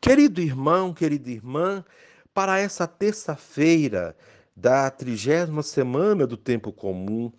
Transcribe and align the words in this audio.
Querido 0.00 0.40
irmão, 0.40 0.94
querida 0.94 1.28
irmã, 1.28 1.84
para 2.32 2.56
essa 2.56 2.86
terça-feira 2.86 4.16
da 4.54 4.88
trigésima 4.90 5.60
semana 5.60 6.24
do 6.24 6.36
tempo 6.36 6.72
comum, 6.72 7.32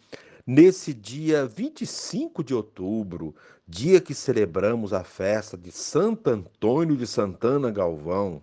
nesse 0.45 0.93
dia 0.93 1.45
25 1.45 2.43
de 2.43 2.53
outubro, 2.53 3.33
dia 3.65 4.01
que 4.01 4.13
celebramos 4.13 4.91
a 4.91 5.05
festa 5.05 5.57
de 5.57 5.71
Santo 5.71 6.29
Antônio 6.29 6.97
de 6.97 7.07
Santana 7.07 7.71
Galvão, 7.71 8.41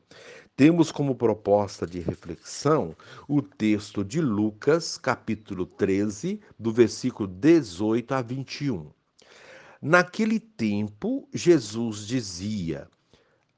temos 0.57 0.91
como 0.91 1.15
proposta 1.15 1.87
de 1.87 2.01
reflexão 2.01 2.97
o 3.29 3.43
texto 3.43 4.03
de 4.03 4.23
Lucas, 4.23 4.97
capítulo 4.97 5.67
13, 5.67 6.41
do 6.59 6.73
versículo 6.73 7.29
18 7.29 8.15
a 8.15 8.23
21. 8.23 8.87
Naquele 9.83 10.41
tempo, 10.41 11.29
Jesus 11.35 12.07
dizia: 12.07 12.89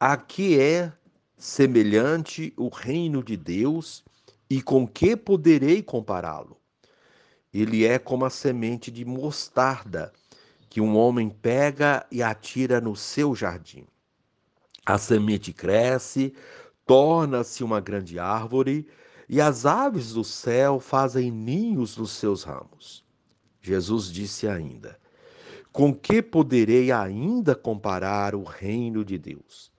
A 0.00 0.16
que 0.16 0.60
é 0.60 0.92
semelhante 1.36 2.54
o 2.56 2.68
reino 2.68 3.20
de 3.20 3.36
Deus 3.36 4.04
e 4.48 4.62
com 4.62 4.86
que 4.86 5.16
poderei 5.16 5.82
compará-lo? 5.82 6.56
Ele 7.52 7.84
é 7.84 7.98
como 7.98 8.24
a 8.24 8.30
semente 8.30 8.92
de 8.92 9.04
mostarda 9.04 10.12
que 10.70 10.80
um 10.80 10.96
homem 10.96 11.28
pega 11.28 12.06
e 12.12 12.22
atira 12.22 12.80
no 12.80 12.94
seu 12.94 13.34
jardim. 13.34 13.88
A 14.86 14.98
semente 14.98 15.52
cresce, 15.52 16.32
torna-se 16.86 17.64
uma 17.64 17.80
grande 17.80 18.20
árvore 18.20 18.86
e 19.28 19.40
as 19.40 19.66
aves 19.66 20.12
do 20.12 20.22
céu 20.22 20.78
fazem 20.78 21.28
ninhos 21.28 21.96
nos 21.96 22.12
seus 22.12 22.44
ramos. 22.44 23.04
Jesus 23.60 24.12
disse 24.12 24.46
ainda: 24.46 24.96
Com 25.72 25.92
que 25.92 26.22
poderei 26.22 26.92
ainda 26.92 27.56
comparar 27.56 28.36
o 28.36 28.44
reino 28.44 29.04
de 29.04 29.18
Deus? 29.18 29.76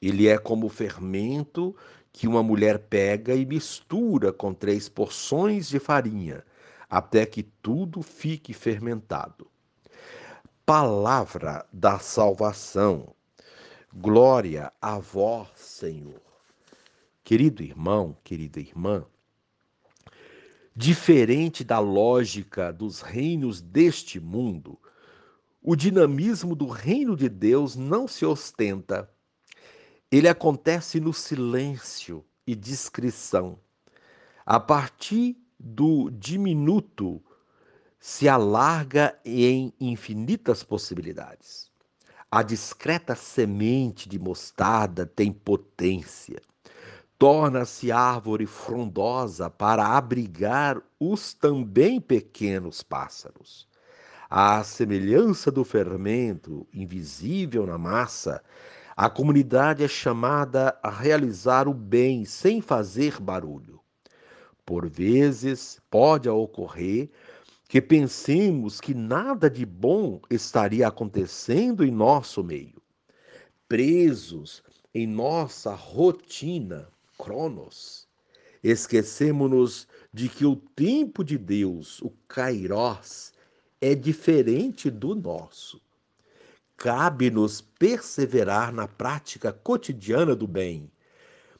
Ele 0.00 0.28
é 0.28 0.38
como 0.38 0.66
o 0.66 0.70
fermento 0.70 1.76
que 2.12 2.26
uma 2.26 2.42
mulher 2.42 2.78
pega 2.78 3.34
e 3.34 3.44
mistura 3.44 4.32
com 4.32 4.52
três 4.52 4.88
porções 4.88 5.68
de 5.68 5.78
farinha, 5.78 6.44
até 6.88 7.24
que 7.26 7.42
tudo 7.42 8.02
fique 8.02 8.52
fermentado. 8.52 9.46
Palavra 10.64 11.66
da 11.72 11.98
salvação. 11.98 13.14
Glória 13.92 14.72
a 14.80 14.98
vós, 14.98 15.48
Senhor. 15.56 16.20
Querido 17.22 17.62
irmão, 17.62 18.16
querida 18.24 18.58
irmã, 18.58 19.04
diferente 20.74 21.62
da 21.62 21.78
lógica 21.78 22.72
dos 22.72 23.00
reinos 23.02 23.60
deste 23.60 24.18
mundo, 24.18 24.78
o 25.62 25.76
dinamismo 25.76 26.54
do 26.56 26.66
reino 26.66 27.14
de 27.14 27.28
Deus 27.28 27.76
não 27.76 28.08
se 28.08 28.24
ostenta. 28.24 29.08
Ele 30.10 30.28
acontece 30.28 31.00
no 31.00 31.12
silêncio 31.12 32.24
e 32.46 32.54
discrição. 32.54 33.58
A 34.44 34.58
partir 34.58 35.36
do 35.58 36.10
diminuto 36.10 37.22
se 37.98 38.28
alarga 38.28 39.18
em 39.24 39.72
infinitas 39.80 40.62
possibilidades. 40.62 41.70
A 42.30 42.42
discreta 42.42 43.14
semente 43.14 44.08
de 44.08 44.18
mostarda 44.18 45.04
tem 45.04 45.32
potência 45.32 46.40
torna-se 47.20 47.92
árvore 47.92 48.46
frondosa 48.46 49.50
para 49.50 49.88
abrigar 49.88 50.80
os 50.98 51.34
também 51.34 52.00
pequenos 52.00 52.82
pássaros. 52.82 53.68
À 54.30 54.64
semelhança 54.64 55.50
do 55.50 55.62
fermento 55.62 56.66
invisível 56.72 57.66
na 57.66 57.76
massa, 57.76 58.42
a 59.02 59.08
comunidade 59.08 59.82
é 59.82 59.88
chamada 59.88 60.78
a 60.82 60.90
realizar 60.90 61.66
o 61.66 61.72
bem 61.72 62.26
sem 62.26 62.60
fazer 62.60 63.18
barulho. 63.18 63.80
Por 64.62 64.90
vezes, 64.90 65.80
pode 65.90 66.28
ocorrer 66.28 67.08
que 67.66 67.80
pensemos 67.80 68.78
que 68.78 68.92
nada 68.92 69.48
de 69.48 69.64
bom 69.64 70.20
estaria 70.28 70.86
acontecendo 70.86 71.82
em 71.82 71.90
nosso 71.90 72.44
meio. 72.44 72.82
Presos 73.66 74.62
em 74.94 75.06
nossa 75.06 75.74
rotina, 75.74 76.86
Cronos. 77.16 78.06
Esquecemos-nos 78.62 79.88
de 80.12 80.28
que 80.28 80.44
o 80.44 80.56
tempo 80.56 81.24
de 81.24 81.38
Deus, 81.38 82.02
o 82.02 82.10
Kairos, 82.28 83.32
é 83.80 83.94
diferente 83.94 84.90
do 84.90 85.14
nosso. 85.14 85.80
Cabe-nos 86.80 87.60
perseverar 87.60 88.72
na 88.72 88.88
prática 88.88 89.52
cotidiana 89.52 90.34
do 90.34 90.46
bem. 90.46 90.90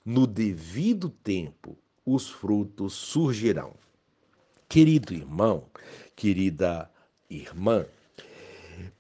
No 0.03 0.27
devido 0.27 1.11
tempo, 1.11 1.77
os 2.07 2.31
frutos 2.31 2.95
surgirão. 2.95 3.75
Querido 4.67 5.13
irmão, 5.13 5.67
querida 6.17 6.91
irmã, 7.29 7.85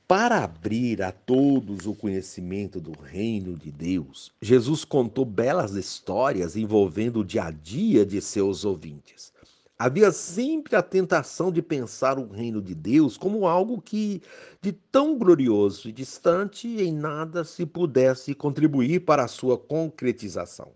para 0.06 0.44
abrir 0.44 1.00
a 1.00 1.10
todos 1.10 1.86
o 1.86 1.94
conhecimento 1.94 2.78
do 2.78 2.92
reino 2.92 3.56
de 3.56 3.72
Deus, 3.72 4.30
Jesus 4.42 4.84
contou 4.84 5.24
belas 5.24 5.72
histórias 5.72 6.54
envolvendo 6.54 7.20
o 7.20 7.24
dia 7.24 7.44
a 7.44 7.50
dia 7.50 8.04
de 8.04 8.20
seus 8.20 8.66
ouvintes. 8.66 9.32
Havia 9.80 10.12
sempre 10.12 10.76
a 10.76 10.82
tentação 10.82 11.50
de 11.50 11.62
pensar 11.62 12.18
o 12.18 12.30
reino 12.30 12.60
de 12.60 12.74
Deus 12.74 13.16
como 13.16 13.46
algo 13.46 13.80
que, 13.80 14.20
de 14.60 14.72
tão 14.72 15.16
glorioso 15.16 15.88
e 15.88 15.92
distante, 15.92 16.68
em 16.68 16.92
nada 16.92 17.44
se 17.44 17.64
pudesse 17.64 18.34
contribuir 18.34 19.00
para 19.06 19.24
a 19.24 19.28
sua 19.28 19.56
concretização. 19.56 20.72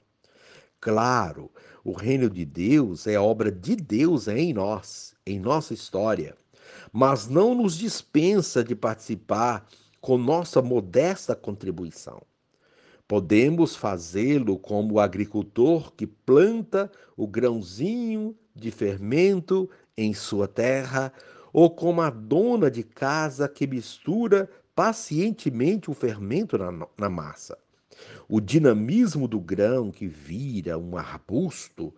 Claro, 0.80 1.50
o 1.84 1.92
reino 1.92 2.30
de 2.30 2.46
Deus 2.46 3.06
é 3.06 3.18
obra 3.18 3.52
de 3.52 3.76
Deus 3.76 4.26
em 4.26 4.54
nós, 4.54 5.14
em 5.26 5.38
nossa 5.38 5.74
história 5.74 6.34
mas 6.92 7.28
não 7.28 7.54
nos 7.54 7.76
dispensa 7.76 8.62
de 8.62 8.74
participar 8.74 9.66
com 10.00 10.16
nossa 10.16 10.62
modesta 10.62 11.34
contribuição. 11.34 12.22
Podemos 13.06 13.74
fazê-lo 13.76 14.58
como 14.58 14.94
o 14.94 15.00
agricultor 15.00 15.92
que 15.92 16.06
planta 16.06 16.90
o 17.16 17.26
grãozinho 17.26 18.36
de 18.54 18.70
fermento 18.70 19.68
em 19.96 20.14
sua 20.14 20.46
terra, 20.46 21.12
ou 21.52 21.70
como 21.70 22.00
a 22.00 22.10
dona 22.10 22.70
de 22.70 22.82
casa 22.82 23.48
que 23.48 23.66
mistura 23.66 24.48
pacientemente 24.74 25.90
o 25.90 25.94
fermento 25.94 26.58
na, 26.58 26.86
na 26.98 27.08
massa. 27.08 27.56
O 28.28 28.40
dinamismo 28.40 29.28
do 29.28 29.38
grão 29.38 29.90
que 29.90 30.06
vira 30.06 30.78
um 30.78 30.96
arbusto 30.96 31.94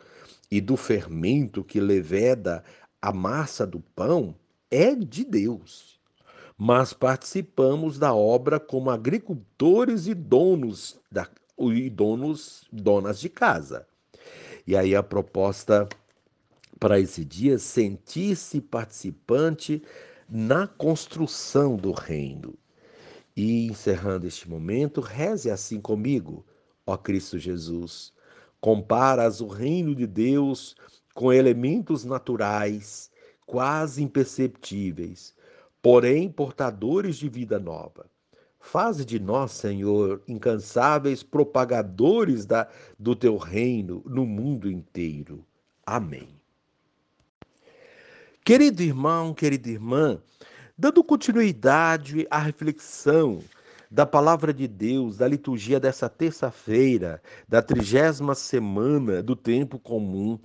e 0.50 0.60
do 0.60 0.76
fermento 0.76 1.64
que 1.64 1.80
leveda 1.80 2.62
a 3.00 3.12
massa 3.12 3.66
do 3.66 3.80
pão 3.80 4.34
é 4.70 4.94
de 4.94 5.24
Deus, 5.24 5.98
mas 6.58 6.92
participamos 6.92 7.98
da 7.98 8.14
obra 8.14 8.58
como 8.58 8.90
agricultores 8.90 10.06
e 10.06 10.14
donos 10.14 10.98
da, 11.10 11.28
e 11.58 11.88
donos 11.88 12.66
donas 12.72 13.20
de 13.20 13.28
casa. 13.28 13.86
E 14.66 14.76
aí 14.76 14.94
a 14.94 15.02
proposta 15.02 15.88
para 16.78 17.00
esse 17.00 17.24
dia 17.24 17.58
sentir-se 17.58 18.60
participante 18.60 19.82
na 20.28 20.66
construção 20.66 21.76
do 21.76 21.92
reino. 21.92 22.54
E 23.36 23.66
encerrando 23.66 24.26
este 24.26 24.48
momento, 24.48 25.00
reze 25.00 25.50
assim 25.50 25.80
comigo, 25.80 26.44
ó 26.86 26.96
Cristo 26.96 27.38
Jesus. 27.38 28.12
Comparas 28.60 29.40
o 29.40 29.46
reino 29.46 29.94
de 29.94 30.06
Deus 30.06 30.74
com 31.14 31.32
elementos 31.32 32.04
naturais 32.04 33.10
quase 33.46 34.02
imperceptíveis, 34.02 35.34
porém 35.80 36.30
portadores 36.30 37.16
de 37.16 37.28
vida 37.28 37.58
nova. 37.58 38.10
Faze 38.58 39.04
de 39.04 39.20
nós, 39.20 39.52
Senhor, 39.52 40.20
incansáveis 40.26 41.22
propagadores 41.22 42.44
da, 42.44 42.68
do 42.98 43.14
teu 43.14 43.36
reino 43.36 44.02
no 44.04 44.26
mundo 44.26 44.68
inteiro. 44.68 45.46
Amém. 45.86 46.28
Querido 48.46 48.80
irmão, 48.80 49.34
querida 49.34 49.68
irmã, 49.68 50.20
dando 50.78 51.02
continuidade 51.02 52.28
à 52.30 52.38
reflexão 52.38 53.40
da 53.90 54.06
palavra 54.06 54.54
de 54.54 54.68
Deus, 54.68 55.16
da 55.16 55.26
liturgia 55.26 55.80
dessa 55.80 56.08
terça-feira, 56.08 57.20
da 57.48 57.60
trigésima 57.60 58.36
semana 58.36 59.20
do 59.20 59.34
tempo 59.34 59.80
comum, 59.80 60.38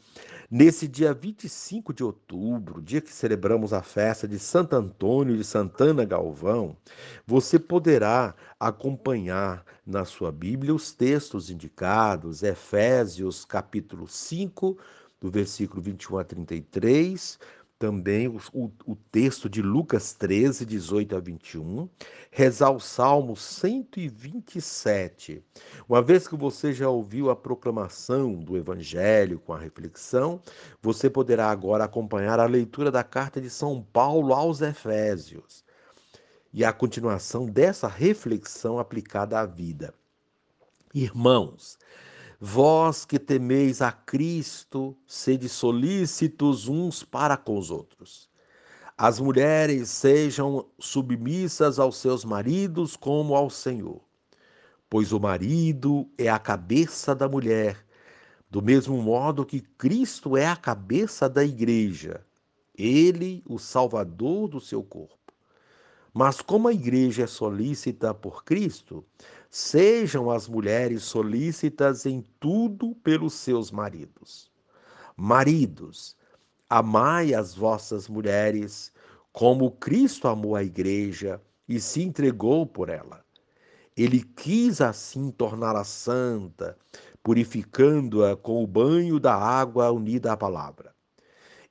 nesse 0.50 0.88
dia 0.88 1.14
25 1.14 1.94
de 1.94 2.04
outubro, 2.04 2.82
dia 2.82 3.02
que 3.02 3.14
celebramos 3.14 3.72
a 3.72 3.84
festa 3.84 4.28
de 4.28 4.40
Santo 4.40 4.76
Antônio 4.76 5.38
de 5.38 5.44
Santana 5.44 6.04
Galvão, 6.04 6.76
você 7.24 7.60
poderá 7.60 8.34
acompanhar 8.60 9.64
na 9.86 10.06
sua 10.06 10.32
Bíblia 10.32 10.74
os 10.74 10.92
textos 10.92 11.52
indicados, 11.52 12.42
Efésios 12.42 13.46
capítulo 13.46 14.08
5, 14.08 14.76
do 15.22 15.30
versículo 15.30 15.84
21 15.84 16.18
a 16.18 16.24
33, 16.24 17.38
também 17.82 18.28
o, 18.28 18.40
o, 18.86 18.96
texto 18.96 19.50
de 19.50 19.60
Lucas 19.60 20.14
13, 20.14 20.64
18 20.68 21.16
a 21.16 21.20
21, 21.20 21.90
rezar 22.30 22.70
o 22.70 22.80
Salmo 22.80 23.36
127. 23.36 25.44
Uma 25.90 26.00
vez 26.00 26.28
que 26.28 26.36
você 26.36 26.74
já 26.74 26.88
ouviu 26.88 27.32
a 27.32 27.36
proclamação 27.36 28.36
do 28.36 28.56
Evangelho 28.56 29.40
com 29.40 29.52
a 29.52 29.58
reflexão, 29.58 30.40
você 30.80 31.10
poderá 31.10 31.50
agora 31.50 31.86
acompanhar 31.86 32.40
a 32.40 32.46
leitura 32.46 32.92
da 32.92 33.04
carta 33.04 33.42
de 33.42 33.50
São 33.50 33.82
Paulo 33.82 34.32
aos 34.32 34.62
Efésios 34.62 35.66
e 36.54 36.64
a 36.64 36.72
continuação 36.72 37.48
dessa 37.48 37.88
reflexão 37.88 38.78
aplicada 38.78 39.40
à 39.40 39.46
vida. 39.48 39.92
Irmãos, 40.94 41.80
Vós 42.44 43.06
que 43.06 43.20
temeis 43.20 43.84
a 43.84 43.92
Cristo, 43.92 44.98
sede 45.06 45.48
solícitos 45.48 46.68
uns 46.68 47.04
para 47.04 47.38
com 47.38 47.56
os 47.56 47.70
outros. 47.70 48.28
As 48.98 49.20
mulheres 49.20 49.92
sejam 49.92 50.66
submissas 50.80 51.78
aos 51.78 51.98
seus 51.98 52.26
maridos 52.26 52.96
como 52.96 53.36
ao 53.36 53.48
Senhor, 53.52 54.02
pois 54.90 55.14
o 55.14 55.20
marido 55.20 56.10
é 56.18 56.30
a 56.30 56.40
cabeça 56.40 57.14
da 57.14 57.30
mulher, 57.30 57.86
do 58.50 58.60
mesmo 58.60 59.00
modo 59.00 59.46
que 59.46 59.62
Cristo 59.62 60.36
é 60.36 60.48
a 60.48 60.56
cabeça 60.56 61.30
da 61.30 61.46
igreja, 61.46 62.26
ele 62.76 63.44
o 63.48 63.60
salvador 63.60 64.48
do 64.48 64.60
seu 64.60 64.82
corpo. 64.82 65.16
Mas 66.12 66.42
como 66.42 66.68
a 66.68 66.74
igreja 66.74 67.24
é 67.24 67.28
solícita 67.28 68.16
por 68.16 68.44
Cristo, 68.44 69.06
sejam 69.52 70.32
as 70.32 70.48
mulheres 70.48 71.04
solícitas 71.04 72.06
em 72.06 72.26
tudo 72.40 72.96
pelos 72.96 73.34
seus 73.34 73.70
maridos. 73.70 74.50
Maridos, 75.16 76.18
amai 76.70 77.34
as 77.34 77.54
vossas 77.54 78.08
mulheres, 78.08 78.92
como 79.32 79.70
Cristo 79.72 80.28
amou 80.28 80.56
a 80.56 80.64
igreja 80.64 81.40
e 81.68 81.80
se 81.80 82.02
entregou 82.02 82.66
por 82.66 82.90
ela. 82.90 83.24
Ele 83.96 84.24
quis 84.24 84.82
assim 84.82 85.30
torná-la 85.30 85.84
santa, 85.84 86.78
purificando-a 87.22 88.38
com 88.38 88.64
o 88.64 88.68
banho 88.68 89.20
da 89.20 89.36
água 89.36 89.92
unida 89.92 90.32
à 90.32 90.38
palavra 90.38 90.92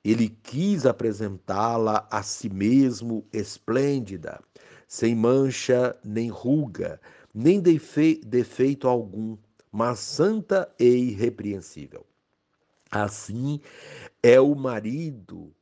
ele 0.03 0.29
quis 0.29 0.85
apresentá-la 0.85 2.07
a 2.09 2.23
si 2.23 2.49
mesmo 2.49 3.25
esplêndida, 3.31 4.39
sem 4.87 5.15
mancha 5.15 5.95
nem 6.03 6.29
ruga, 6.29 6.99
nem 7.33 7.59
defe 7.59 8.21
defeito 8.25 8.87
algum, 8.87 9.37
mas 9.71 9.99
santa 9.99 10.69
e 10.79 10.85
irrepreensível. 10.85 12.05
Assim 12.89 13.61
é 14.21 14.39
o 14.39 14.53
marido, 14.53 15.53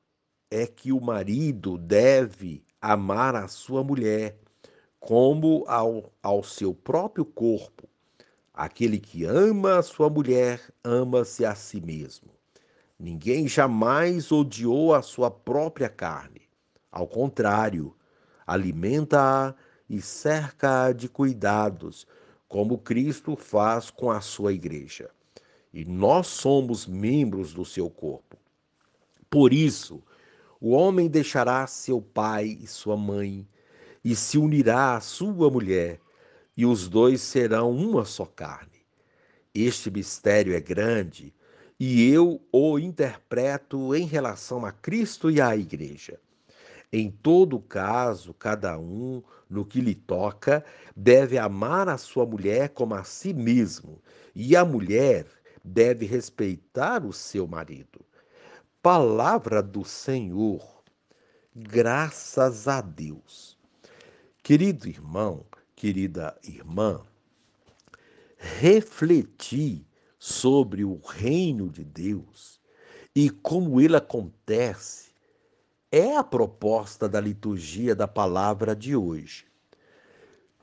é 0.50 0.66
que 0.66 0.92
o 0.92 1.00
marido 1.00 1.77
deve 1.77 2.63
amar 2.81 3.36
a 3.36 3.48
sua 3.48 3.83
mulher 3.83 4.39
como 5.00 5.63
ao, 5.68 6.12
ao 6.21 6.44
seu 6.44 6.74
próprio 6.74 7.24
corpo. 7.24 7.88
Aquele 8.54 9.00
que 9.00 9.24
ama 9.24 9.77
a 9.77 9.83
sua 9.83 10.10
mulher 10.10 10.60
ama-se 10.83 11.45
a 11.45 11.56
si 11.56 11.80
mesmo. 11.80 12.30
Ninguém 13.00 13.48
jamais 13.48 14.31
odiou 14.31 14.94
a 14.94 15.01
sua 15.01 15.31
própria 15.31 15.88
carne. 15.88 16.42
Ao 16.92 17.07
contrário, 17.07 17.95
alimenta-a 18.45 19.56
e 19.89 20.01
cerca-a 20.01 20.91
de 20.91 21.09
cuidados, 21.09 22.06
como 22.47 22.77
Cristo 22.77 23.36
faz 23.36 23.89
com 23.89 24.12
a 24.12 24.21
sua 24.21 24.53
igreja. 24.53 25.09
E 25.74 25.86
nós 25.86 26.27
somos 26.27 26.86
membros 26.86 27.53
do 27.53 27.65
seu 27.65 27.89
corpo. 27.89 28.38
Por 29.30 29.53
isso, 29.53 30.03
o 30.59 30.71
homem 30.71 31.07
deixará 31.07 31.65
seu 31.68 32.01
pai 32.01 32.57
e 32.62 32.68
sua 32.68 32.97
mãe 32.97 33.47
e 34.03 34.15
se 34.15 34.38
unirá 34.38 34.95
à 34.95 35.01
sua 35.01 35.50
mulher, 35.50 36.00
e 36.56 36.65
os 36.65 36.88
dois 36.88 37.21
serão 37.21 37.71
uma 37.71 38.06
só 38.06 38.25
carne. 38.25 38.80
Este 39.53 39.89
mistério 39.89 40.53
é 40.53 40.59
grande 40.59 41.33
e 41.80 42.12
eu 42.12 42.41
o 42.51 42.77
interpreto 42.77 43.95
em 43.95 44.06
relação 44.06 44.65
a 44.65 44.71
Cristo 44.71 45.31
e 45.31 45.39
à 45.39 45.56
Igreja. 45.56 46.19
Em 46.91 47.09
todo 47.09 47.59
caso, 47.59 48.33
cada 48.33 48.77
um, 48.77 49.24
no 49.50 49.66
que 49.66 49.81
lhe 49.81 49.96
toca, 49.96 50.63
deve 50.96 51.38
amar 51.38 51.90
a 51.90 51.98
sua 51.98 52.25
mulher 52.25 52.69
como 52.69 52.94
a 52.94 53.04
si 53.04 53.34
mesmo, 53.34 54.01
e 54.36 54.56
a 54.56 54.63
mulher 54.63 55.25
deve 55.63 56.06
respeitar 56.06 57.06
o 57.06 57.12
seu 57.12 57.48
marido. 57.48 58.06
Palavra 58.81 59.62
do 59.62 59.84
Senhor, 59.84 60.84
graças 61.56 62.68
a 62.68 62.80
Deus. 62.80 63.57
Querido 64.44 64.88
irmão, 64.88 65.46
querida 65.75 66.38
irmã, 66.44 67.01
refleti 68.38 69.86
sobre 70.18 70.84
o 70.84 71.00
reino 71.00 71.69
de 71.69 71.84
Deus 71.84 72.60
e 73.16 73.30
como 73.30 73.81
ele 73.81 73.96
acontece 73.96 75.08
é 75.91 76.15
a 76.15 76.24
proposta 76.24 77.09
da 77.09 77.19
liturgia 77.19 77.95
da 77.95 78.07
palavra 78.07 78.75
de 78.75 78.95
hoje. 78.95 79.45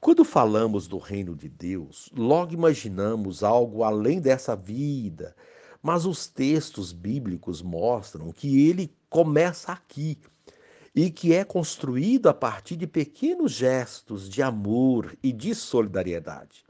Quando 0.01 0.25
falamos 0.25 0.87
do 0.87 0.99
reino 0.99 1.35
de 1.35 1.49
Deus, 1.49 2.09
logo 2.17 2.55
imaginamos 2.55 3.43
algo 3.43 3.83
além 3.83 4.21
dessa 4.21 4.55
vida, 4.55 5.35
mas 5.83 6.07
os 6.07 6.29
textos 6.29 6.93
bíblicos 6.93 7.61
mostram 7.61 8.31
que 8.31 8.69
ele 8.69 8.95
começa 9.11 9.73
aqui 9.73 10.17
e 10.95 11.11
que 11.11 11.35
é 11.35 11.45
construído 11.45 12.29
a 12.29 12.35
partir 12.35 12.77
de 12.77 12.87
pequenos 12.87 13.51
gestos 13.51 14.29
de 14.29 14.43
amor 14.43 15.17
e 15.23 15.33
de 15.33 15.57
solidariedade. 15.57 16.65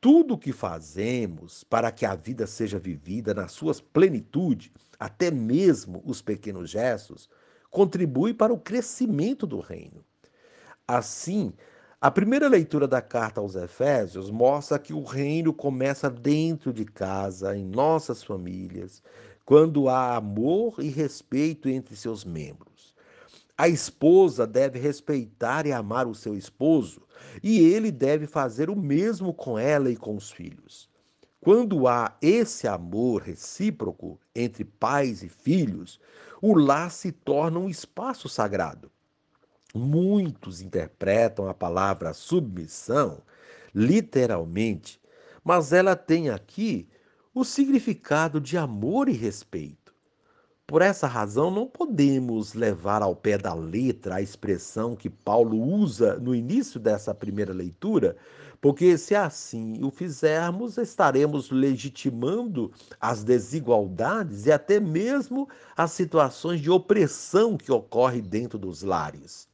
Tudo 0.00 0.34
o 0.34 0.38
que 0.38 0.52
fazemos 0.52 1.64
para 1.64 1.90
que 1.90 2.06
a 2.06 2.14
vida 2.14 2.46
seja 2.46 2.78
vivida 2.78 3.34
na 3.34 3.48
sua 3.48 3.74
plenitude, 3.92 4.72
até 4.98 5.30
mesmo 5.30 6.02
os 6.04 6.22
pequenos 6.22 6.70
gestos, 6.70 7.28
contribui 7.74 8.32
para 8.32 8.52
o 8.52 8.58
crescimento 8.58 9.48
do 9.48 9.58
reino. 9.58 10.04
Assim, 10.86 11.52
a 12.00 12.08
primeira 12.08 12.46
leitura 12.46 12.86
da 12.86 13.02
carta 13.02 13.40
aos 13.40 13.56
Efésios 13.56 14.30
mostra 14.30 14.78
que 14.78 14.94
o 14.94 15.02
reino 15.02 15.52
começa 15.52 16.08
dentro 16.08 16.72
de 16.72 16.84
casa, 16.84 17.56
em 17.56 17.64
nossas 17.64 18.22
famílias, 18.22 19.02
quando 19.44 19.88
há 19.88 20.14
amor 20.14 20.76
e 20.78 20.88
respeito 20.88 21.68
entre 21.68 21.96
seus 21.96 22.24
membros. 22.24 22.94
A 23.58 23.68
esposa 23.68 24.46
deve 24.46 24.78
respeitar 24.78 25.66
e 25.66 25.72
amar 25.72 26.06
o 26.06 26.14
seu 26.14 26.36
esposo, 26.36 27.02
e 27.42 27.58
ele 27.58 27.90
deve 27.90 28.28
fazer 28.28 28.70
o 28.70 28.76
mesmo 28.76 29.34
com 29.34 29.58
ela 29.58 29.90
e 29.90 29.96
com 29.96 30.14
os 30.14 30.30
filhos. 30.30 30.88
Quando 31.44 31.86
há 31.86 32.16
esse 32.22 32.66
amor 32.66 33.20
recíproco 33.20 34.18
entre 34.34 34.64
pais 34.64 35.22
e 35.22 35.28
filhos, 35.28 36.00
o 36.40 36.54
lar 36.54 36.90
se 36.90 37.12
torna 37.12 37.58
um 37.58 37.68
espaço 37.68 38.30
sagrado. 38.30 38.90
Muitos 39.74 40.62
interpretam 40.62 41.46
a 41.46 41.52
palavra 41.52 42.14
submissão 42.14 43.20
literalmente, 43.74 44.98
mas 45.44 45.70
ela 45.70 45.94
tem 45.94 46.30
aqui 46.30 46.88
o 47.34 47.44
significado 47.44 48.40
de 48.40 48.56
amor 48.56 49.10
e 49.10 49.12
respeito. 49.12 49.83
Por 50.66 50.80
essa 50.80 51.06
razão, 51.06 51.50
não 51.50 51.66
podemos 51.66 52.54
levar 52.54 53.02
ao 53.02 53.14
pé 53.14 53.36
da 53.36 53.52
letra 53.52 54.16
a 54.16 54.22
expressão 54.22 54.96
que 54.96 55.10
Paulo 55.10 55.58
usa 55.60 56.18
no 56.18 56.34
início 56.34 56.80
dessa 56.80 57.14
primeira 57.14 57.52
leitura, 57.52 58.16
porque 58.62 58.96
se 58.96 59.14
assim 59.14 59.82
o 59.84 59.90
fizermos, 59.90 60.78
estaremos 60.78 61.50
legitimando 61.50 62.72
as 62.98 63.22
desigualdades 63.22 64.46
e 64.46 64.52
até 64.52 64.80
mesmo 64.80 65.46
as 65.76 65.92
situações 65.92 66.60
de 66.62 66.70
opressão 66.70 67.58
que 67.58 67.70
ocorrem 67.70 68.22
dentro 68.22 68.58
dos 68.58 68.82
lares. 68.82 69.46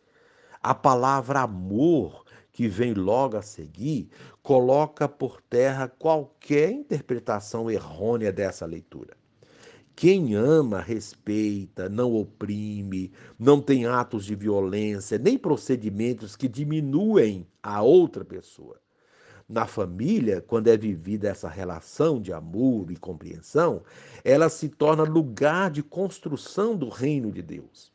A 0.62 0.74
palavra 0.74 1.40
amor, 1.40 2.24
que 2.52 2.68
vem 2.68 2.94
logo 2.94 3.36
a 3.36 3.42
seguir, 3.42 4.08
coloca 4.44 5.08
por 5.08 5.40
terra 5.42 5.88
qualquer 5.88 6.70
interpretação 6.70 7.68
errônea 7.68 8.32
dessa 8.32 8.64
leitura. 8.64 9.19
Quem 10.00 10.34
ama, 10.34 10.80
respeita, 10.80 11.86
não 11.86 12.14
oprime, 12.14 13.12
não 13.38 13.60
tem 13.60 13.84
atos 13.84 14.24
de 14.24 14.34
violência, 14.34 15.18
nem 15.18 15.36
procedimentos 15.36 16.34
que 16.34 16.48
diminuem 16.48 17.46
a 17.62 17.82
outra 17.82 18.24
pessoa. 18.24 18.80
Na 19.46 19.66
família, 19.66 20.40
quando 20.40 20.68
é 20.68 20.76
vivida 20.78 21.28
essa 21.28 21.50
relação 21.50 22.18
de 22.18 22.32
amor 22.32 22.90
e 22.90 22.96
compreensão, 22.96 23.82
ela 24.24 24.48
se 24.48 24.70
torna 24.70 25.02
lugar 25.02 25.70
de 25.70 25.82
construção 25.82 26.74
do 26.74 26.88
reino 26.88 27.30
de 27.30 27.42
Deus. 27.42 27.92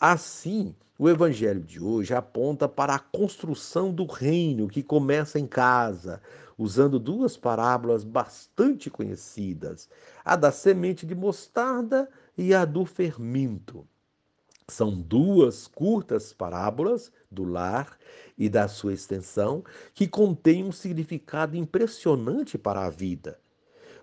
Assim, 0.00 0.74
o 0.98 1.08
evangelho 1.08 1.60
de 1.60 1.80
hoje 1.80 2.14
aponta 2.14 2.68
para 2.68 2.96
a 2.96 2.98
construção 2.98 3.92
do 3.94 4.06
reino 4.06 4.66
que 4.66 4.82
começa 4.82 5.38
em 5.38 5.46
casa, 5.46 6.20
usando 6.56 6.98
duas 6.98 7.36
parábolas 7.36 8.04
bastante 8.04 8.90
conhecidas, 8.90 9.88
a 10.24 10.36
da 10.36 10.52
semente 10.52 11.06
de 11.06 11.14
mostarda 11.14 12.08
e 12.36 12.54
a 12.54 12.64
do 12.64 12.84
fermento. 12.84 13.86
São 14.68 14.98
duas 14.98 15.66
curtas 15.66 16.32
parábolas 16.32 17.12
do 17.30 17.44
lar 17.44 17.98
e 18.36 18.48
da 18.48 18.66
sua 18.66 18.94
extensão 18.94 19.62
que 19.92 20.08
contêm 20.08 20.64
um 20.64 20.72
significado 20.72 21.56
impressionante 21.56 22.56
para 22.56 22.86
a 22.86 22.90
vida. 22.90 23.38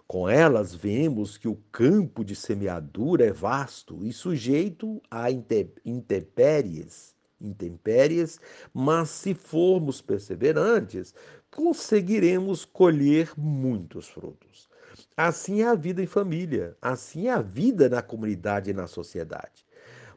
Com 0.06 0.30
elas, 0.30 0.76
vemos 0.76 1.38
que 1.38 1.48
o 1.48 1.56
campo 1.72 2.24
de 2.24 2.36
semeadura 2.36 3.26
é 3.26 3.32
vasto 3.32 4.06
e 4.06 4.12
sujeito 4.12 5.02
a 5.10 5.32
intempéries, 5.32 7.16
intempéries, 7.40 8.40
mas 8.74 9.10
se 9.10 9.34
formos 9.34 10.02
perseverantes, 10.02 11.16
conseguiremos 11.52 12.64
colher 12.64 13.34
muitos 13.38 14.08
frutos. 14.08 14.70
Assim 15.16 15.62
é 15.62 15.68
a 15.68 15.76
vida 15.76 16.02
em 16.02 16.08
família, 16.08 16.76
assim 16.82 17.28
é 17.28 17.32
a 17.32 17.42
vida 17.42 17.90
na 17.90 18.02
comunidade 18.02 18.70
e 18.70 18.74
na 18.74 18.88
sociedade. 18.88 19.66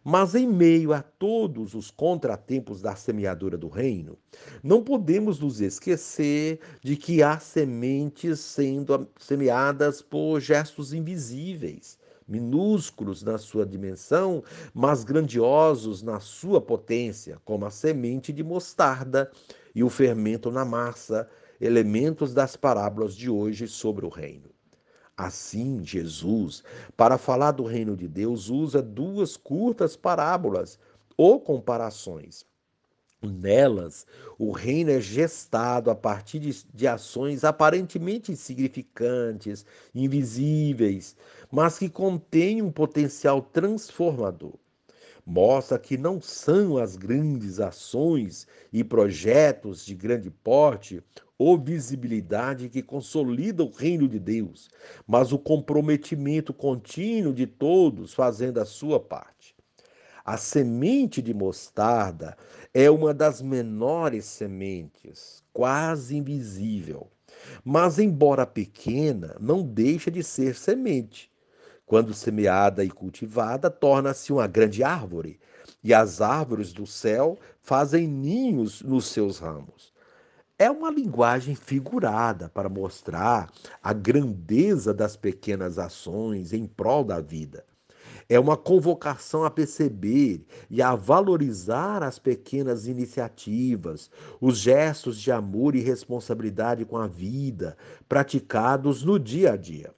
Mas 0.02 0.34
em 0.34 0.46
meio 0.46 0.92
a 0.92 1.02
todos 1.02 1.74
os 1.74 1.90
contratempos 1.90 2.80
da 2.80 2.94
semeadura 2.94 3.56
do 3.56 3.68
reino, 3.68 4.18
não 4.62 4.84
podemos 4.84 5.40
nos 5.40 5.60
esquecer 5.60 6.60
de 6.82 6.94
que 6.94 7.22
há 7.22 7.38
sementes 7.38 8.38
sendo 8.40 9.08
semeadas 9.18 10.02
por 10.02 10.40
gestos 10.40 10.92
invisíveis, 10.92 11.98
minúsculos 12.28 13.22
na 13.22 13.38
sua 13.38 13.66
dimensão, 13.66 14.44
mas 14.72 15.04
grandiosos 15.04 16.02
na 16.02 16.20
sua 16.20 16.60
potência, 16.60 17.38
como 17.44 17.64
a 17.64 17.70
semente 17.70 18.32
de 18.32 18.42
mostarda 18.42 19.30
e 19.74 19.82
o 19.82 19.90
fermento 19.90 20.50
na 20.50 20.64
massa, 20.64 21.28
elementos 21.60 22.32
das 22.32 22.56
parábolas 22.56 23.16
de 23.16 23.28
hoje 23.28 23.66
sobre 23.66 24.06
o 24.06 24.08
reino. 24.08 24.50
Assim, 25.16 25.84
Jesus, 25.84 26.62
para 26.96 27.18
falar 27.18 27.52
do 27.52 27.64
reino 27.64 27.96
de 27.96 28.08
Deus, 28.08 28.48
usa 28.48 28.82
duas 28.82 29.36
curtas 29.36 29.96
parábolas 29.96 30.78
ou 31.16 31.40
comparações. 31.40 32.44
Nelas, 33.22 34.06
o 34.38 34.52
reino 34.52 34.90
é 34.90 35.00
gestado 35.00 35.90
a 35.90 35.94
partir 35.94 36.38
de, 36.40 36.64
de, 36.74 36.86
ações 36.86 37.42
aparentemente 37.42 38.30
insignificantes, 38.30 39.64
invisíveis, 39.94 41.16
mas 41.50 41.78
que 41.78 41.88
contêm 41.88 42.60
um 42.60 42.70
potencial 42.70 43.40
transformador 43.40 44.52
mostra 45.26 45.78
que 45.78 45.96
não 45.96 46.20
são 46.20 46.76
as 46.76 46.96
grandes 46.96 47.58
ações 47.60 48.46
e 48.72 48.84
projetos 48.84 49.84
de 49.84 49.94
grande 49.94 50.30
porte 50.30 51.02
ou 51.38 51.58
visibilidade 51.58 52.68
que 52.68 52.82
consolidam 52.82 53.66
o 53.66 53.72
reino 53.72 54.06
de 54.06 54.18
Deus, 54.18 54.68
mas 55.06 55.32
o 55.32 55.38
comprometimento 55.38 56.52
contínuo 56.52 57.32
de 57.32 57.46
todos 57.46 58.12
fazendo 58.14 58.58
a 58.58 58.64
sua 58.64 59.00
parte. 59.00 59.54
A 60.24 60.36
semente 60.36 61.20
de 61.20 61.34
mostarda 61.34 62.36
é 62.72 62.90
uma 62.90 63.12
das 63.12 63.42
menores 63.42 64.24
sementes, 64.24 65.42
quase 65.52 66.16
invisível. 66.16 67.10
Mas, 67.62 67.98
embora 67.98 68.46
pequena, 68.46 69.36
não 69.38 69.62
deixa 69.62 70.10
de 70.10 70.22
ser 70.22 70.54
semente 70.54 71.30
quando 71.86 72.14
semeada 72.14 72.84
e 72.84 72.90
cultivada, 72.90 73.70
torna-se 73.70 74.32
uma 74.32 74.46
grande 74.46 74.82
árvore, 74.82 75.38
e 75.82 75.92
as 75.92 76.20
árvores 76.20 76.72
do 76.72 76.86
céu 76.86 77.38
fazem 77.60 78.08
ninhos 78.08 78.82
nos 78.82 79.06
seus 79.06 79.38
ramos. 79.38 79.92
É 80.58 80.70
uma 80.70 80.90
linguagem 80.90 81.54
figurada 81.54 82.48
para 82.48 82.68
mostrar 82.68 83.50
a 83.82 83.92
grandeza 83.92 84.94
das 84.94 85.16
pequenas 85.16 85.78
ações 85.78 86.52
em 86.52 86.66
prol 86.66 87.04
da 87.04 87.20
vida. 87.20 87.64
É 88.28 88.38
uma 88.38 88.56
convocação 88.56 89.44
a 89.44 89.50
perceber 89.50 90.46
e 90.70 90.80
a 90.80 90.94
valorizar 90.94 92.02
as 92.02 92.18
pequenas 92.18 92.86
iniciativas, 92.86 94.10
os 94.40 94.58
gestos 94.58 95.20
de 95.20 95.30
amor 95.30 95.74
e 95.74 95.80
responsabilidade 95.80 96.84
com 96.84 96.96
a 96.96 97.06
vida 97.06 97.76
praticados 98.08 99.02
no 99.02 99.18
dia 99.18 99.52
a 99.52 99.56
dia. 99.56 99.92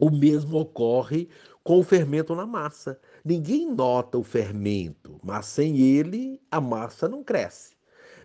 O 0.00 0.10
mesmo 0.10 0.58
ocorre 0.58 1.28
com 1.62 1.78
o 1.78 1.82
fermento 1.82 2.34
na 2.34 2.46
massa. 2.46 2.98
Ninguém 3.22 3.70
nota 3.70 4.16
o 4.16 4.22
fermento, 4.22 5.20
mas 5.22 5.44
sem 5.44 5.78
ele 5.78 6.40
a 6.50 6.58
massa 6.58 7.06
não 7.06 7.22
cresce. 7.22 7.76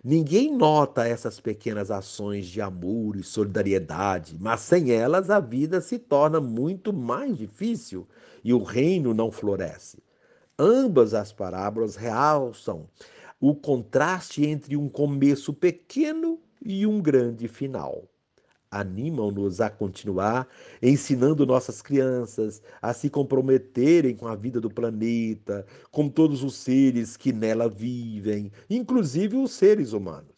Ninguém 0.02 0.56
nota 0.56 1.06
essas 1.06 1.38
pequenas 1.38 1.90
ações 1.90 2.46
de 2.46 2.62
amor 2.62 3.16
e 3.16 3.22
solidariedade, 3.22 4.38
mas 4.40 4.60
sem 4.60 4.90
elas 4.90 5.28
a 5.28 5.38
vida 5.38 5.82
se 5.82 5.98
torna 5.98 6.40
muito 6.40 6.94
mais 6.94 7.36
difícil 7.36 8.08
e 8.42 8.54
o 8.54 8.62
reino 8.62 9.12
não 9.12 9.30
floresce. 9.30 10.02
Ambas 10.58 11.12
as 11.12 11.30
parábolas 11.30 11.94
realçam 11.94 12.88
o 13.38 13.54
contraste 13.54 14.46
entre 14.46 14.78
um 14.78 14.88
começo 14.88 15.52
pequeno 15.52 16.40
e 16.64 16.86
um 16.86 17.02
grande 17.02 17.46
final 17.48 18.08
animam-nos 18.70 19.60
a 19.60 19.70
continuar 19.70 20.48
ensinando 20.82 21.46
nossas 21.46 21.80
crianças 21.82 22.62
a 22.82 22.92
se 22.92 23.08
comprometerem 23.10 24.14
com 24.16 24.26
a 24.26 24.34
vida 24.36 24.60
do 24.60 24.70
planeta, 24.70 25.66
com 25.90 26.08
todos 26.08 26.42
os 26.42 26.54
seres 26.54 27.16
que 27.16 27.32
nela 27.32 27.68
vivem, 27.68 28.50
inclusive 28.68 29.36
os 29.36 29.52
seres 29.52 29.92
humanos. 29.92 30.35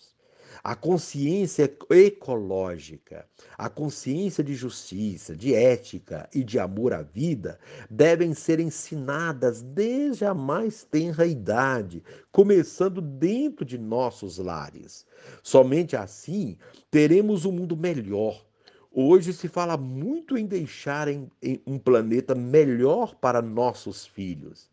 A 0.69 0.77
consciência 0.77 1.75
ecológica, 1.89 3.27
a 3.57 3.71
consciência 3.71 4.45
de 4.45 4.55
justiça, 4.55 5.35
de 5.35 5.55
ética 5.55 6.29
e 6.35 6.45
de 6.45 6.59
amor 6.59 6.93
à 6.93 7.01
vida 7.01 7.59
devem 7.89 8.35
ser 8.35 8.61
ensinadas 8.61 9.63
desde 9.63 10.27
a 10.27 10.35
mais 10.35 10.85
tenra 10.85 11.25
idade, 11.25 12.05
começando 12.31 13.01
dentro 13.01 13.65
de 13.65 13.79
nossos 13.79 14.37
lares. 14.37 15.07
Somente 15.43 15.97
assim 15.97 16.59
teremos 16.91 17.47
um 17.47 17.53
mundo 17.53 17.75
melhor. 17.75 18.45
Hoje 18.93 19.33
se 19.33 19.49
fala 19.49 19.79
muito 19.79 20.37
em 20.37 20.45
deixar 20.45 21.09
em, 21.09 21.31
em 21.43 21.63
um 21.67 21.79
planeta 21.79 22.35
melhor 22.35 23.15
para 23.15 23.41
nossos 23.41 24.07
filhos. 24.07 24.69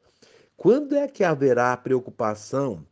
Quando 0.57 0.93
é 0.93 1.07
que 1.07 1.23
haverá 1.23 1.77
preocupação 1.77 2.85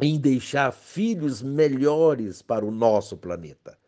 em 0.00 0.18
deixar 0.18 0.72
filhos 0.72 1.42
melhores 1.42 2.42
para 2.42 2.64
o 2.64 2.70
nosso 2.70 3.16
planeta? 3.16 3.78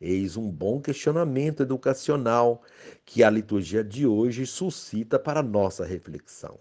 Eis 0.00 0.36
um 0.36 0.50
bom 0.50 0.80
questionamento 0.80 1.62
educacional 1.62 2.62
que 3.04 3.22
a 3.22 3.30
liturgia 3.30 3.82
de 3.82 4.06
hoje 4.06 4.46
suscita 4.46 5.18
para 5.18 5.42
nossa 5.42 5.84
reflexão. 5.84 6.58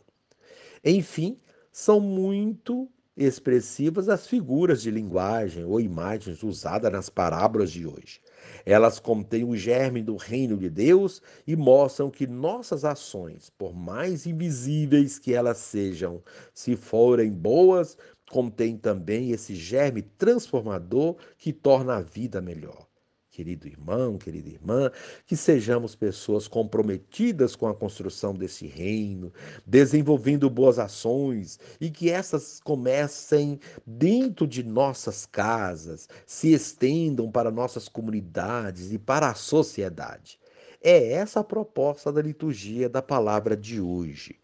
Enfim, 0.83 1.37
são 1.71 1.99
muito 1.99 2.89
expressivas 3.17 4.09
as 4.09 4.27
figuras 4.27 4.81
de 4.81 4.91
linguagem 4.91 5.63
ou 5.63 5.79
imagens 5.79 6.43
usadas 6.43 6.91
nas 6.91 7.09
parábolas 7.09 7.71
de 7.71 7.85
hoje. 7.87 8.19
Elas 8.65 8.99
contêm 8.99 9.43
o 9.43 9.55
germe 9.55 10.03
do 10.03 10.15
reino 10.17 10.57
de 10.57 10.69
Deus 10.69 11.21
e 11.47 11.55
mostram 11.55 12.09
que 12.11 12.27
nossas 12.27 12.83
ações, 12.83 13.49
por 13.49 13.73
mais 13.73 14.25
invisíveis 14.25 15.17
que 15.17 15.33
elas 15.33 15.57
sejam, 15.57 16.21
se 16.53 16.75
forem 16.75 17.31
boas, 17.31 17.97
contém 18.29 18.77
também 18.77 19.31
esse 19.31 19.55
germe 19.55 20.01
transformador 20.01 21.15
que 21.37 21.53
torna 21.53 21.95
a 21.97 22.01
vida 22.01 22.41
melhor. 22.41 22.84
Querido 23.35 23.67
irmão, 23.67 24.17
querida 24.17 24.47
irmã, 24.47 24.89
que 25.27 25.35
sejamos 25.35 25.93
pessoas 25.93 26.47
comprometidas 26.47 27.53
com 27.53 27.67
a 27.67 27.75
construção 27.75 28.33
desse 28.33 28.65
reino, 28.65 29.29
desenvolvendo 29.65 30.49
boas 30.49 30.79
ações 30.79 31.59
e 31.81 31.89
que 31.89 32.09
essas 32.09 32.61
comecem 32.61 33.59
dentro 33.85 34.47
de 34.47 34.63
nossas 34.63 35.25
casas, 35.25 36.07
se 36.25 36.53
estendam 36.53 37.29
para 37.29 37.51
nossas 37.51 37.89
comunidades 37.89 38.93
e 38.93 38.97
para 38.97 39.31
a 39.31 39.35
sociedade. 39.35 40.39
É 40.81 41.11
essa 41.11 41.41
a 41.41 41.43
proposta 41.43 42.13
da 42.13 42.21
liturgia 42.21 42.87
da 42.87 43.01
palavra 43.01 43.57
de 43.57 43.81
hoje. 43.81 44.39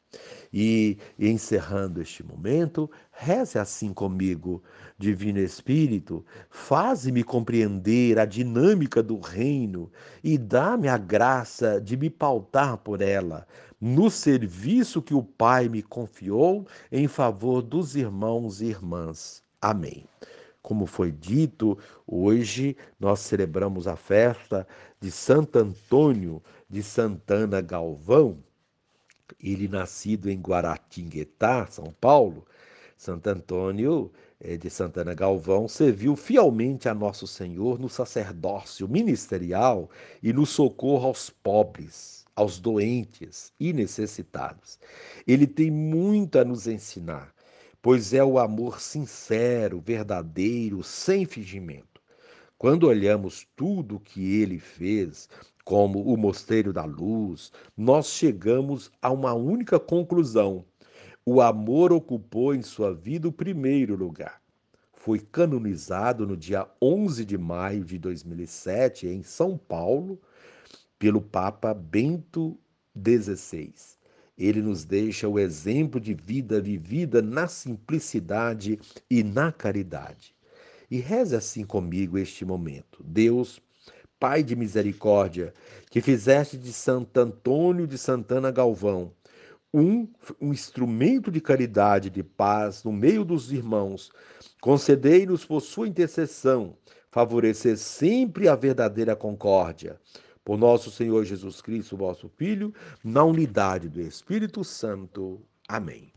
E 0.54 0.98
encerrando 1.18 2.02
este 2.02 2.24
momento, 2.24 2.92
reze 3.10 3.58
assim 3.58 3.94
comigo, 3.94 4.62
Divino 4.98 5.40
Espírito, 5.40 6.26
faze-me 6.50 7.24
compreender 7.24 8.20
a 8.20 8.26
dinâmica 8.26 9.02
do 9.02 9.18
reino 9.18 9.90
e 10.22 10.38
dá-me 10.38 10.90
a 10.90 10.98
graça 10.98 11.80
de 11.80 11.96
me 11.96 12.10
pautar 12.10 12.78
por 12.78 13.02
ela, 13.02 13.48
no 13.80 14.12
serviço 14.12 15.02
que 15.02 15.14
o 15.14 15.24
Pai 15.24 15.70
me 15.70 15.82
confiou 15.82 16.68
em 16.92 17.08
favor 17.08 17.62
dos 17.62 17.96
irmãos 17.96 18.62
e 18.62 18.66
irmãs. 18.66 19.42
Amém. 19.62 20.06
Como 20.62 20.86
foi 20.86 21.12
dito, 21.12 21.78
hoje 22.06 22.76
nós 23.00 23.22
celebramos 23.22 23.88
a 23.88 23.96
festa 23.96 24.68
de 25.00 25.10
Santo 25.10 25.58
Antônio 25.58 26.44
de 26.70 26.84
Santana 26.84 27.62
Galvão 27.62 28.38
ele 29.44 29.68
nascido 29.68 30.30
em 30.30 30.40
Guaratinguetá, 30.40 31.68
São 31.68 31.94
Paulo, 32.00 32.46
Santo 32.98 33.28
Antônio 33.28 34.12
eh, 34.40 34.58
de 34.58 34.70
Santana 34.70 35.14
Galvão 35.14 35.68
serviu 35.68 36.16
fielmente 36.16 36.88
a 36.88 36.94
Nosso 36.94 37.26
Senhor 37.26 37.80
no 37.80 37.90
sacerdócio 37.90 38.88
ministerial 38.88 39.90
e 40.22 40.32
no 40.32 40.46
socorro 40.46 41.08
aos 41.08 41.30
pobres, 41.30 42.26
aos 42.36 42.60
doentes 42.60 43.52
e 43.60 43.74
necessitados. 43.74 44.80
Ele 45.28 45.48
tem 45.48 45.72
muito 45.72 46.38
a 46.38 46.46
nos 46.46 46.68
ensinar, 46.68 47.34
pois 47.82 48.14
é 48.14 48.24
o 48.24 48.38
amor 48.38 48.80
sincero, 48.80 49.82
verdadeiro, 49.82 50.84
sem 50.84 51.26
fingimento. 51.26 52.02
Quando 52.58 52.86
olhamos 52.86 53.48
tudo 53.56 53.96
o 53.96 54.00
que 54.00 54.40
ele 54.40 54.60
fez, 54.60 55.28
como 55.64 56.02
o 56.02 56.18
Mosteiro 56.18 56.74
da 56.74 56.84
Luz, 56.84 57.52
nós 57.78 58.08
chegamos 58.08 58.92
a 59.02 59.12
uma 59.12 59.34
única 59.34 59.80
conclusão: 59.80 60.66
o 61.26 61.42
amor 61.42 61.94
ocupou 61.94 62.54
em 62.56 62.62
sua 62.62 62.94
vida 62.94 63.28
o 63.28 63.32
primeiro 63.32 63.96
lugar. 63.96 64.42
Foi 64.94 65.20
canonizado 65.20 66.28
no 66.28 66.38
dia 66.38 66.68
11 66.82 67.26
de 67.26 67.38
maio 67.38 67.84
de 67.84 67.98
2007 67.98 69.08
em 69.08 69.24
São 69.24 69.58
Paulo 69.58 70.22
pelo 71.00 71.22
Papa 71.22 71.74
Bento 71.74 72.58
XVI. 72.96 73.74
Ele 74.38 74.62
nos 74.62 74.86
deixa 74.86 75.28
o 75.28 75.40
exemplo 75.40 76.00
de 76.00 76.14
vida 76.14 76.62
vivida 76.62 77.22
na 77.22 77.48
simplicidade 77.48 78.80
e 79.10 79.24
na 79.24 79.52
caridade. 79.52 80.36
E 80.90 81.00
reze 81.00 81.36
assim 81.36 81.64
comigo 81.64 82.18
este 82.18 82.44
momento. 82.44 83.04
Deus, 83.04 83.62
Pai 84.22 84.44
de 84.44 84.56
misericórdia, 84.56 85.52
que 85.90 86.00
fizeste 86.00 86.56
de 86.56 86.72
Santo 86.72 87.18
Antônio 87.20 87.88
de 87.88 87.98
Santana 87.98 88.52
Galvão 88.52 89.12
um, 89.74 90.08
um 90.40 90.52
instrumento 90.52 91.32
de 91.32 91.42
caridade 91.42 92.10
e 92.10 92.12
de 92.12 92.22
paz 92.22 92.84
no 92.84 92.92
meio 92.92 93.26
dos 93.26 93.52
irmãos, 93.52 94.12
concedei-nos 94.62 95.44
por 95.44 95.60
sua 95.60 95.88
intercessão 95.88 96.76
favorecer 97.10 97.78
sempre 97.78 98.48
a 98.48 98.56
verdadeira 98.56 99.16
concórdia. 99.16 100.00
Por 100.46 100.56
nosso 100.56 100.92
Senhor 100.92 101.24
Jesus 101.26 101.60
Cristo, 101.60 101.98
vosso 101.98 102.30
Filho, 102.30 102.72
na 103.04 103.24
unidade 103.24 103.90
do 103.90 104.02
Espírito 104.02 104.64
Santo. 104.64 105.42
Amém. 105.68 106.12